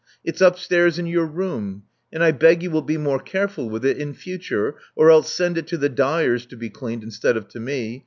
[0.23, 3.99] It's upstairs in your room; and I beg you will be more careful with it
[3.99, 7.59] in future, or else send it to the dyers to be cleaned instead of to
[7.59, 7.99] me.